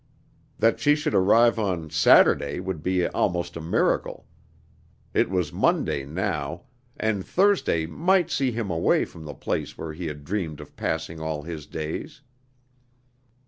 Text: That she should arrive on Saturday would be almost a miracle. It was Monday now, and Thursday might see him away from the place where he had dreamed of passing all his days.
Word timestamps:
That 0.57 0.79
she 0.79 0.95
should 0.95 1.13
arrive 1.13 1.59
on 1.59 1.91
Saturday 1.91 2.59
would 2.59 2.81
be 2.81 3.05
almost 3.07 3.55
a 3.55 3.61
miracle. 3.61 4.25
It 5.13 5.29
was 5.29 5.53
Monday 5.53 6.05
now, 6.07 6.63
and 6.97 7.23
Thursday 7.23 7.85
might 7.85 8.31
see 8.31 8.49
him 8.51 8.71
away 8.71 9.05
from 9.05 9.25
the 9.25 9.35
place 9.35 9.77
where 9.77 9.93
he 9.93 10.07
had 10.07 10.25
dreamed 10.25 10.59
of 10.59 10.75
passing 10.75 11.19
all 11.19 11.43
his 11.43 11.67
days. 11.67 12.21